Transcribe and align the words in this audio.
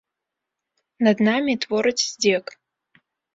Над 1.07 1.17
намі 1.27 1.53
твораць 1.67 2.01
здзек. 2.07 2.45